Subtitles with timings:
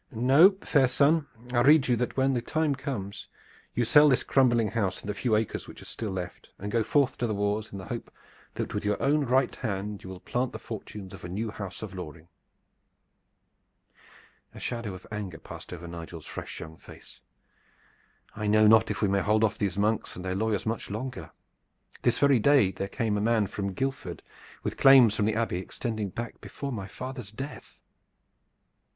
[0.11, 3.27] No, fair son, I rede you that when the time comes
[3.75, 6.79] you sell this crumbling house and the few acres which are still left, and so
[6.79, 8.09] go forth to the wars in the hope
[8.55, 11.83] that with your own right hand you will plant the fortunes of a new house
[11.83, 12.29] of Loring."
[14.55, 17.19] A shadow of anger passed over Nigel's fresh young face.
[18.35, 21.29] "I know not if we may hold off these monks and their lawyers much longer.
[22.01, 24.23] This very day there came a man from Guildford
[24.63, 27.79] with claims from the Abbey extending back before my father's death."